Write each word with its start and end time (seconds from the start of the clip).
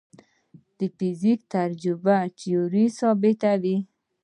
د 0.77 0.79
فزیک 0.97 1.39
تجربې 1.53 2.19
تیوري 2.39 2.85
ثابتوي. 2.99 3.77